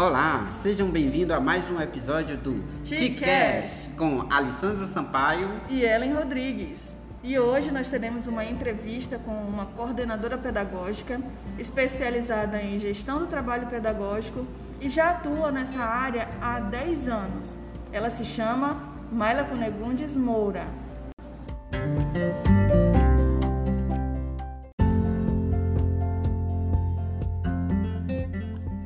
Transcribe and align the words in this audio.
Olá, 0.00 0.48
sejam 0.62 0.88
bem-vindos 0.88 1.36
a 1.36 1.38
mais 1.38 1.68
um 1.68 1.78
episódio 1.78 2.34
do 2.34 2.64
TICAST 2.82 3.90
com 3.98 4.32
Alessandro 4.32 4.86
Sampaio 4.86 5.60
e 5.68 5.82
Ellen 5.82 6.14
Rodrigues. 6.14 6.96
E 7.22 7.38
hoje 7.38 7.70
nós 7.70 7.86
teremos 7.86 8.26
uma 8.26 8.42
entrevista 8.42 9.18
com 9.18 9.30
uma 9.30 9.66
coordenadora 9.66 10.38
pedagógica 10.38 11.20
especializada 11.58 12.62
em 12.62 12.78
gestão 12.78 13.18
do 13.18 13.26
trabalho 13.26 13.66
pedagógico 13.66 14.46
e 14.80 14.88
já 14.88 15.10
atua 15.10 15.52
nessa 15.52 15.82
área 15.82 16.30
há 16.40 16.58
10 16.60 17.08
anos. 17.10 17.58
Ela 17.92 18.08
se 18.08 18.24
chama 18.24 18.82
Maila 19.12 19.44
Cunegundes 19.44 20.16
Moura. 20.16 20.66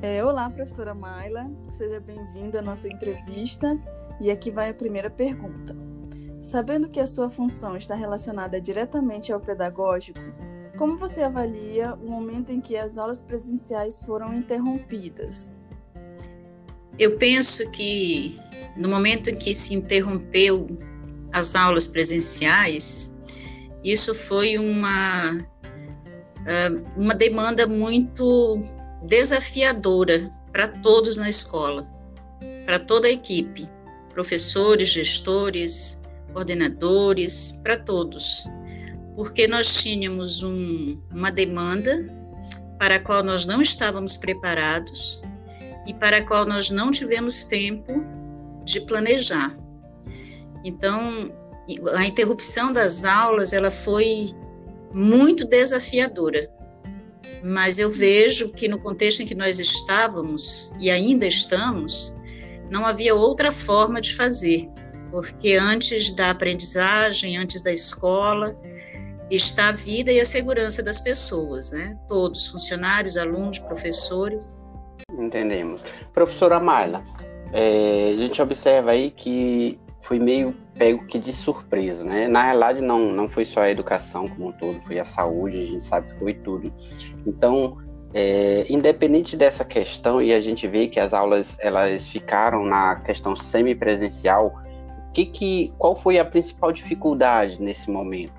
É, 0.00 0.24
olá, 0.24 0.48
professora 0.48 0.94
Maila, 0.94 1.50
seja 1.70 1.98
bem-vinda 1.98 2.60
à 2.60 2.62
nossa 2.62 2.86
entrevista. 2.86 3.76
E 4.20 4.30
aqui 4.30 4.48
vai 4.48 4.70
a 4.70 4.74
primeira 4.74 5.10
pergunta. 5.10 5.74
Sabendo 6.40 6.88
que 6.88 7.00
a 7.00 7.06
sua 7.06 7.28
função 7.28 7.76
está 7.76 7.96
relacionada 7.96 8.60
diretamente 8.60 9.32
ao 9.32 9.40
pedagógico, 9.40 10.20
como 10.76 10.96
você 10.96 11.22
avalia 11.22 11.94
o 11.94 12.08
momento 12.08 12.52
em 12.52 12.60
que 12.60 12.76
as 12.76 12.96
aulas 12.96 13.20
presenciais 13.20 13.98
foram 13.98 14.32
interrompidas? 14.32 15.58
Eu 16.96 17.16
penso 17.16 17.68
que 17.72 18.38
no 18.76 18.88
momento 18.88 19.30
em 19.30 19.36
que 19.36 19.52
se 19.52 19.74
interrompeu 19.74 20.68
as 21.32 21.56
aulas 21.56 21.88
presenciais, 21.88 23.12
isso 23.82 24.14
foi 24.14 24.58
uma, 24.58 25.44
ah, 26.46 26.90
uma 26.96 27.16
demanda 27.16 27.66
muito 27.66 28.62
desafiadora 29.02 30.30
para 30.52 30.68
todos 30.68 31.16
na 31.16 31.28
escola, 31.28 31.86
para 32.64 32.78
toda 32.78 33.08
a 33.08 33.10
equipe, 33.10 33.68
professores, 34.12 34.88
gestores, 34.88 36.02
coordenadores, 36.32 37.60
para 37.62 37.76
todos, 37.76 38.46
porque 39.14 39.46
nós 39.46 39.82
tínhamos 39.82 40.42
um, 40.42 41.00
uma 41.12 41.30
demanda 41.30 42.04
para 42.78 42.96
a 42.96 43.00
qual 43.00 43.22
nós 43.22 43.44
não 43.44 43.60
estávamos 43.60 44.16
preparados 44.16 45.22
e 45.86 45.94
para 45.94 46.18
a 46.18 46.24
qual 46.24 46.44
nós 46.44 46.70
não 46.70 46.90
tivemos 46.90 47.44
tempo 47.44 48.04
de 48.64 48.80
planejar. 48.82 49.56
Então, 50.64 51.32
a 51.94 52.04
interrupção 52.04 52.72
das 52.72 53.04
aulas 53.04 53.52
ela 53.52 53.70
foi 53.70 54.30
muito 54.92 55.44
desafiadora 55.44 56.57
mas 57.42 57.78
eu 57.78 57.90
vejo 57.90 58.50
que 58.50 58.68
no 58.68 58.78
contexto 58.78 59.22
em 59.22 59.26
que 59.26 59.34
nós 59.34 59.58
estávamos 59.58 60.72
e 60.80 60.90
ainda 60.90 61.26
estamos, 61.26 62.14
não 62.70 62.86
havia 62.86 63.14
outra 63.14 63.50
forma 63.50 64.00
de 64.00 64.14
fazer, 64.14 64.68
porque 65.10 65.54
antes 65.54 66.12
da 66.12 66.30
aprendizagem, 66.30 67.36
antes 67.36 67.60
da 67.60 67.72
escola, 67.72 68.56
está 69.30 69.68
a 69.68 69.72
vida 69.72 70.10
e 70.12 70.20
a 70.20 70.24
segurança 70.24 70.82
das 70.82 71.00
pessoas, 71.00 71.72
né? 71.72 71.98
Todos, 72.08 72.46
funcionários, 72.46 73.16
alunos, 73.16 73.58
professores. 73.58 74.54
Entendemos. 75.12 75.82
Professora 76.12 76.60
Mayla, 76.60 77.04
é, 77.52 78.12
a 78.14 78.16
gente 78.16 78.40
observa 78.40 78.90
aí 78.92 79.10
que 79.10 79.78
foi 80.08 80.18
meio 80.18 80.54
pego 80.74 81.04
que 81.04 81.18
de 81.18 81.34
surpresa, 81.34 82.02
né? 82.02 82.26
Na 82.26 82.42
realidade, 82.42 82.80
não, 82.80 83.12
não 83.12 83.28
foi 83.28 83.44
só 83.44 83.60
a 83.60 83.70
educação 83.70 84.26
como 84.26 84.48
um 84.48 84.52
todo, 84.52 84.80
foi 84.86 84.98
a 84.98 85.04
saúde, 85.04 85.60
a 85.60 85.64
gente 85.64 85.84
sabe 85.84 86.10
que 86.10 86.18
foi 86.18 86.32
tudo. 86.32 86.72
Então, 87.26 87.76
é, 88.14 88.64
independente 88.70 89.36
dessa 89.36 89.66
questão, 89.66 90.22
e 90.22 90.32
a 90.32 90.40
gente 90.40 90.66
vê 90.66 90.88
que 90.88 90.98
as 90.98 91.12
aulas 91.12 91.58
elas 91.60 92.08
ficaram 92.08 92.64
na 92.64 92.96
questão 92.96 93.36
semipresencial, 93.36 94.58
que 95.12 95.26
que, 95.26 95.74
qual 95.76 95.94
foi 95.94 96.18
a 96.18 96.24
principal 96.24 96.72
dificuldade 96.72 97.60
nesse 97.60 97.90
momento? 97.90 98.32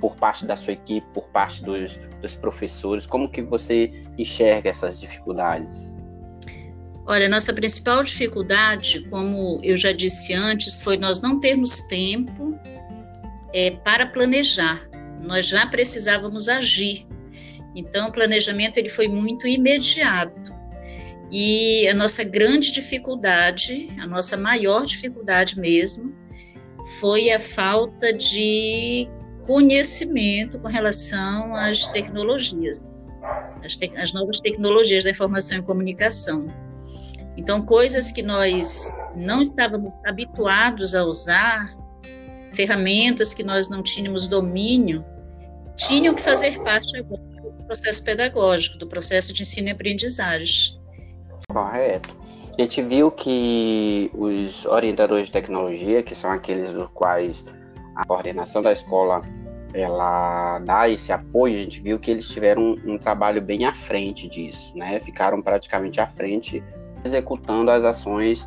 Por 0.00 0.14
parte 0.14 0.46
da 0.46 0.54
sua 0.54 0.74
equipe, 0.74 1.04
por 1.12 1.28
parte 1.30 1.64
dos, 1.64 1.98
dos 2.20 2.36
professores, 2.36 3.08
como 3.08 3.28
que 3.28 3.42
você 3.42 3.90
enxerga 4.16 4.70
essas 4.70 5.00
dificuldades? 5.00 5.96
Olha, 7.06 7.28
nossa 7.28 7.52
principal 7.52 8.02
dificuldade, 8.02 9.04
como 9.10 9.60
eu 9.62 9.76
já 9.76 9.92
disse 9.92 10.32
antes, 10.32 10.80
foi 10.80 10.96
nós 10.96 11.20
não 11.20 11.40
termos 11.40 11.82
tempo 11.82 12.58
é, 13.52 13.72
para 13.72 14.06
planejar. 14.06 14.88
Nós 15.20 15.46
já 15.46 15.66
precisávamos 15.66 16.48
agir. 16.48 17.06
Então, 17.74 18.08
o 18.08 18.12
planejamento 18.12 18.76
ele 18.76 18.88
foi 18.88 19.08
muito 19.08 19.46
imediato. 19.46 20.52
E 21.30 21.88
a 21.88 21.94
nossa 21.94 22.22
grande 22.22 22.70
dificuldade, 22.70 23.90
a 23.98 24.06
nossa 24.06 24.36
maior 24.36 24.84
dificuldade 24.84 25.58
mesmo, 25.58 26.14
foi 27.00 27.30
a 27.30 27.40
falta 27.40 28.12
de 28.12 29.08
conhecimento 29.46 30.58
com 30.58 30.68
relação 30.68 31.54
às 31.54 31.86
tecnologias, 31.88 32.94
as, 33.64 33.76
te 33.76 33.90
as 33.96 34.12
novas 34.12 34.40
tecnologias 34.40 35.04
da 35.04 35.10
informação 35.10 35.58
e 35.58 35.62
comunicação. 35.62 36.52
Então, 37.36 37.62
coisas 37.62 38.12
que 38.12 38.22
nós 38.22 38.98
não 39.16 39.40
estávamos 39.40 39.98
habituados 40.04 40.94
a 40.94 41.04
usar, 41.04 41.74
ferramentas 42.52 43.32
que 43.32 43.42
nós 43.42 43.68
não 43.68 43.82
tínhamos 43.82 44.28
domínio, 44.28 45.04
tinham 45.76 46.14
que 46.14 46.20
fazer 46.20 46.58
parte 46.62 46.96
agora 46.98 47.22
do 47.58 47.64
processo 47.64 48.04
pedagógico, 48.04 48.78
do 48.78 48.86
processo 48.86 49.32
de 49.32 49.42
ensino 49.42 49.68
e 49.68 49.70
aprendizagem. 49.70 50.78
Correto. 51.48 52.20
A 52.58 52.60
gente 52.60 52.82
viu 52.82 53.10
que 53.10 54.10
os 54.12 54.66
orientadores 54.66 55.26
de 55.26 55.32
tecnologia, 55.32 56.02
que 56.02 56.14
são 56.14 56.30
aqueles 56.30 56.74
dos 56.74 56.90
quais 56.90 57.42
a 57.96 58.04
coordenação 58.04 58.60
da 58.60 58.72
escola 58.72 59.22
ela 59.74 60.58
dá 60.58 60.86
esse 60.86 61.12
apoio, 61.12 61.58
a 61.58 61.62
gente 61.62 61.80
viu 61.80 61.98
que 61.98 62.10
eles 62.10 62.28
tiveram 62.28 62.62
um, 62.62 62.92
um 62.92 62.98
trabalho 62.98 63.40
bem 63.40 63.64
à 63.64 63.72
frente 63.72 64.28
disso, 64.28 64.76
né? 64.76 65.00
Ficaram 65.00 65.40
praticamente 65.40 65.98
à 65.98 66.06
frente 66.06 66.62
executando 67.04 67.70
as 67.70 67.84
ações 67.84 68.46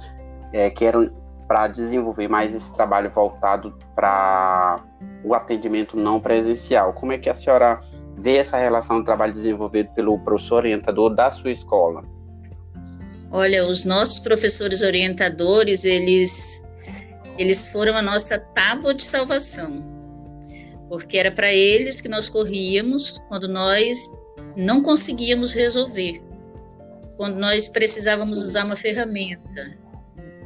é, 0.53 0.69
que 0.69 0.85
eram 0.85 1.11
para 1.47 1.67
desenvolver 1.67 2.27
mais 2.27 2.55
esse 2.55 2.73
trabalho 2.73 3.09
voltado 3.09 3.77
para 3.93 4.83
o 5.23 5.33
atendimento 5.33 5.95
não 5.95 6.19
presencial. 6.19 6.93
Como 6.93 7.11
é 7.11 7.17
que 7.17 7.29
a 7.29 7.35
senhora 7.35 7.81
vê 8.17 8.37
essa 8.37 8.57
relação 8.57 8.99
do 8.99 9.05
trabalho 9.05 9.33
desenvolvido 9.33 9.89
pelo 9.93 10.17
professor 10.19 10.57
orientador 10.57 11.13
da 11.13 11.29
sua 11.29 11.51
escola? 11.51 12.03
Olha, 13.31 13.67
os 13.67 13.85
nossos 13.85 14.19
professores 14.19 14.81
orientadores, 14.81 15.83
eles 15.83 16.63
eles 17.37 17.67
foram 17.67 17.95
a 17.97 18.01
nossa 18.01 18.39
tábua 18.39 18.93
de 18.93 19.03
salvação. 19.03 19.81
Porque 20.87 21.17
era 21.17 21.31
para 21.31 21.53
eles 21.53 21.99
que 21.99 22.07
nós 22.07 22.29
corríamos 22.29 23.19
quando 23.27 23.47
nós 23.47 24.09
não 24.55 24.81
conseguíamos 24.81 25.53
resolver 25.53 26.24
quando 27.17 27.37
nós 27.37 27.67
precisávamos 27.67 28.41
usar 28.41 28.65
uma 28.65 28.75
ferramenta 28.75 29.77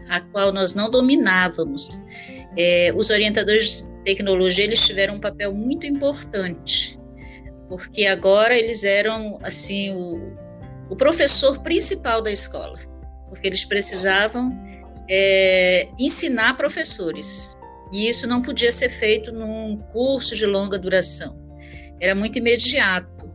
a 0.10 0.20
qual 0.20 0.52
nós 0.52 0.74
não 0.74 0.90
dominávamos. 0.90 1.88
É, 2.58 2.92
os 2.96 3.10
orientadores 3.10 3.84
de 3.84 4.04
tecnologia 4.04 4.66
eles 4.66 4.86
tiveram 4.86 5.16
um 5.16 5.20
papel 5.20 5.54
muito 5.54 5.86
importante, 5.86 7.00
porque 7.70 8.06
agora 8.08 8.58
eles 8.58 8.84
eram 8.84 9.40
assim 9.44 9.94
o, 9.94 10.36
o 10.90 10.96
professor 10.96 11.60
principal 11.62 12.22
da 12.22 12.32
escola, 12.32 12.78
porque 13.30 13.48
eles 13.48 13.64
precisavam 13.64 14.52
é, 15.08 15.88
ensinar 16.00 16.58
professores 16.58 17.56
e 17.92 18.10
isso 18.10 18.28
não 18.28 18.42
podia 18.42 18.72
ser 18.72 18.90
feito 18.90 19.32
num 19.32 19.78
curso 19.92 20.36
de 20.36 20.46
longa 20.46 20.78
duração, 20.78 21.40
era 22.00 22.16
muito 22.16 22.38
imediato. 22.38 23.30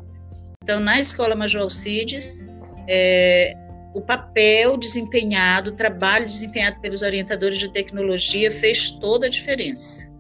Então, 0.63 0.81
na 0.81 0.99
Escola 0.99 1.37
Major 1.37 1.63
Alcides, 1.63 2.47
é, 2.89 3.57
o 3.95 4.01
papel 4.01 4.77
desempenhado, 4.77 5.71
o 5.71 5.75
trabalho 5.75 6.27
desempenhado 6.27 6.81
pelos 6.81 7.03
orientadores 7.03 7.59
de 7.59 7.71
tecnologia 7.71 8.51
fez 8.51 8.91
toda 8.91 9.27
a 9.27 9.31
diferença. 9.31 10.13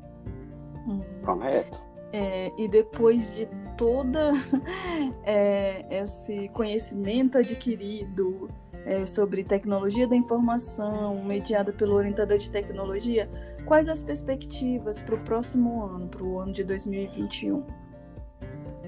Correto. 1.24 1.82
É, 2.12 2.52
e 2.56 2.68
depois 2.68 3.34
de 3.34 3.48
toda 3.76 4.32
é, 5.24 5.84
esse 5.90 6.48
conhecimento 6.50 7.38
adquirido 7.38 8.48
é, 8.86 9.04
sobre 9.06 9.42
tecnologia 9.42 10.06
da 10.06 10.14
informação, 10.14 11.24
mediada 11.24 11.72
pelo 11.72 11.94
orientador 11.94 12.38
de 12.38 12.50
tecnologia, 12.50 13.28
quais 13.66 13.88
as 13.88 14.02
perspectivas 14.02 15.02
para 15.02 15.14
o 15.14 15.18
próximo 15.18 15.84
ano, 15.84 16.06
para 16.06 16.22
o 16.22 16.38
ano 16.38 16.52
de 16.52 16.62
2021? 16.62 17.64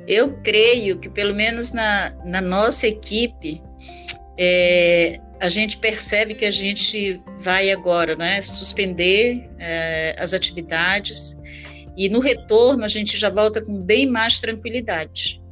Eu 0.07 0.37
creio 0.45 0.99
que, 0.99 1.09
pelo 1.09 1.35
menos 1.35 1.73
na, 1.73 2.11
na 2.25 2.41
nossa 2.41 2.87
equipe, 2.87 3.61
é, 4.39 5.21
a 5.41 5.49
gente 5.49 5.79
percebe 5.79 6.35
que 6.35 6.45
a 6.45 6.51
gente 6.51 7.21
vai 7.39 7.71
agora 7.71 8.17
né, 8.17 8.41
suspender 8.41 9.49
é, 9.59 10.17
as 10.19 10.33
atividades 10.33 11.39
e 11.97 12.09
no 12.09 12.21
retorno 12.21 12.85
a 12.85 12.89
gente 12.89 13.17
já 13.17 13.31
volta 13.31 13.61
com 13.61 13.81
bem 13.81 14.07
mais 14.07 14.41
tranquilidade, 14.41 15.43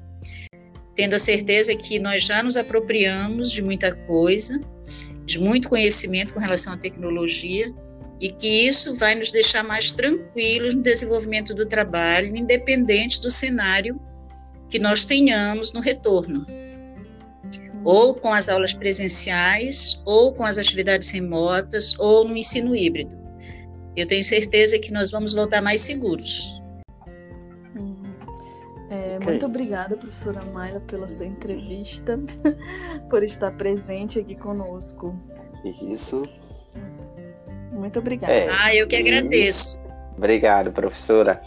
tendo 0.95 1.15
a 1.15 1.19
certeza 1.19 1.75
que 1.75 1.99
nós 1.99 2.25
já 2.25 2.43
nos 2.43 2.57
apropriamos 2.57 3.51
de 3.51 3.63
muita 3.63 3.95
coisa 3.95 4.61
de 5.25 5.41
muito 5.41 5.69
conhecimento 5.69 6.35
com 6.35 6.41
relação 6.41 6.75
à 6.75 6.77
tecnologia 6.77 7.73
e 8.21 8.31
que 8.31 8.67
isso 8.67 8.95
vai 8.95 9.15
nos 9.15 9.33
deixar 9.33 9.65
mais 9.65 9.93
tranquilos 9.93 10.75
no 10.75 10.83
desenvolvimento 10.83 11.55
do 11.55 11.67
trabalho, 11.67 12.37
independente 12.37 13.21
do 13.21 13.31
cenário 13.31 14.01
que 14.69 14.79
nós 14.79 15.05
tenhamos 15.05 15.73
no 15.73 15.81
retorno, 15.81 16.47
ou 17.85 18.15
com 18.15 18.33
as 18.33 18.49
aulas 18.49 18.73
presenciais, 18.73 20.03
ou 20.05 20.33
com 20.33 20.45
as 20.45 20.59
atividades 20.59 21.11
remotas, 21.11 21.99
ou 21.99 22.27
no 22.27 22.37
ensino 22.37 22.75
híbrido. 22.75 23.17
Eu 23.97 24.07
tenho 24.07 24.25
certeza 24.25 24.79
que 24.79 24.93
nós 24.93 25.11
vamos 25.11 25.33
voltar 25.33 25.63
mais 25.63 25.81
seguros. 25.81 26.61
É, 28.91 29.17
okay. 29.17 29.29
Muito 29.29 29.47
obrigada, 29.47 29.97
professora 29.97 30.45
Mayla, 30.45 30.81
pela 30.81 31.09
sua 31.09 31.27
entrevista, 31.27 32.19
por 33.11 33.23
estar 33.23 33.51
presente 33.53 34.19
aqui 34.19 34.35
conosco. 34.35 35.15
Isso. 35.65 36.23
Muito 37.73 37.99
obrigada. 37.99 38.33
É, 38.33 38.49
ah, 38.51 38.75
eu 38.75 38.87
que 38.87 38.97
agradeço. 38.97 39.79
Obrigado, 40.17 40.73
professora. 40.73 41.43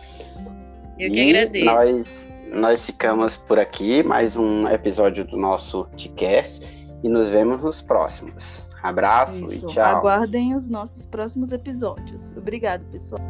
Eu 0.99 1.11
que 1.11 1.19
e 1.19 1.29
agradeço. 1.29 1.65
Nós, 1.65 2.27
nós 2.53 2.85
ficamos 2.85 3.37
por 3.37 3.59
aqui, 3.59 4.03
mais 4.03 4.35
um 4.35 4.67
episódio 4.67 5.25
do 5.25 5.37
nosso 5.37 5.85
podcast 5.85 6.65
e 7.03 7.09
nos 7.09 7.29
vemos 7.29 7.61
nos 7.61 7.81
próximos. 7.81 8.67
Abraço 8.81 9.39
Isso. 9.51 9.65
e 9.65 9.69
tchau. 9.69 9.97
Aguardem 9.97 10.55
os 10.55 10.67
nossos 10.67 11.05
próximos 11.05 11.51
episódios. 11.51 12.31
Obrigado, 12.37 12.85
pessoal. 12.85 13.21